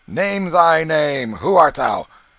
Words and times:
Name 0.07 0.49
thy 0.49 0.83
name. 0.83 1.33
Who 1.33 1.57
art 1.57 1.75
thou?" 1.75 2.07